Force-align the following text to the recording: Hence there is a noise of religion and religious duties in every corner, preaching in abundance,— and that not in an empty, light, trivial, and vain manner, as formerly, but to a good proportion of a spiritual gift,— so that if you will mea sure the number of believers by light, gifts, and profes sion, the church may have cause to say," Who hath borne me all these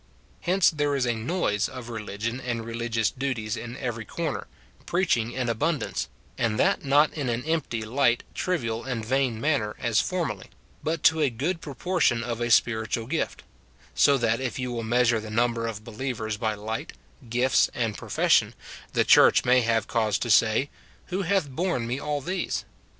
Hence 0.39 0.71
there 0.71 0.95
is 0.95 1.05
a 1.05 1.13
noise 1.13 1.69
of 1.69 1.87
religion 1.87 2.41
and 2.43 2.65
religious 2.65 3.11
duties 3.11 3.55
in 3.55 3.77
every 3.77 4.03
corner, 4.03 4.47
preaching 4.87 5.31
in 5.31 5.47
abundance,— 5.47 6.09
and 6.39 6.57
that 6.57 6.83
not 6.83 7.13
in 7.13 7.29
an 7.29 7.45
empty, 7.45 7.83
light, 7.85 8.23
trivial, 8.33 8.83
and 8.83 9.05
vain 9.05 9.39
manner, 9.39 9.75
as 9.77 10.01
formerly, 10.01 10.47
but 10.81 11.03
to 11.03 11.21
a 11.21 11.29
good 11.29 11.61
proportion 11.61 12.23
of 12.23 12.41
a 12.41 12.49
spiritual 12.49 13.05
gift,— 13.05 13.43
so 13.93 14.17
that 14.17 14.41
if 14.41 14.57
you 14.57 14.71
will 14.71 14.81
mea 14.81 15.05
sure 15.05 15.19
the 15.19 15.29
number 15.29 15.67
of 15.67 15.83
believers 15.83 16.35
by 16.35 16.55
light, 16.55 16.93
gifts, 17.29 17.69
and 17.75 17.95
profes 17.95 18.31
sion, 18.31 18.55
the 18.93 19.03
church 19.05 19.45
may 19.45 19.61
have 19.61 19.85
cause 19.85 20.17
to 20.17 20.31
say," 20.31 20.71
Who 21.13 21.21
hath 21.21 21.47
borne 21.47 21.85
me 21.85 21.99
all 21.99 22.21
these 22.21 22.65